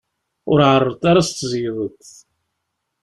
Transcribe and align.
Ur 0.51 0.59
εerreḍ 0.67 1.01
ara 1.09 1.19
ad 1.21 1.25
s-tzeyydeḍ! 1.27 2.05